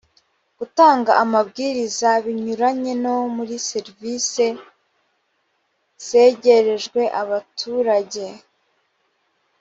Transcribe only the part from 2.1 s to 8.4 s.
binyuranye no muri serivisi zegerejwe abaturage